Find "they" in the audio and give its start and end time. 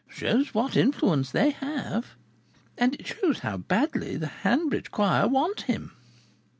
1.29-1.51